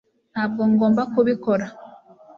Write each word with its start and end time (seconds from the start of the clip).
ntabwo 0.33 0.61
ngomba 0.71 1.01
kubikora 1.13 1.65